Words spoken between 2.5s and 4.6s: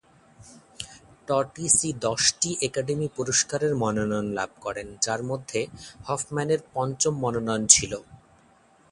academy পুরস্কারের মনোনয়ন লাভ